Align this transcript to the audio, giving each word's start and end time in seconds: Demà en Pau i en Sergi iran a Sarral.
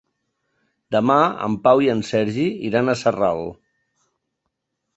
Demà 0.95 1.17
en 1.49 1.57
Pau 1.67 1.83
i 1.87 1.91
en 1.95 2.01
Sergi 2.09 2.47
iran 2.71 2.89
a 2.95 2.99
Sarral. 3.05 3.47